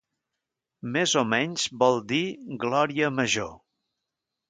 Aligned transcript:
Més 0.95 1.13
o 1.21 1.23
menys 1.35 1.67
vol 1.83 2.01
dir 2.15 2.25
"glòria 2.67 3.15
major". 3.21 3.57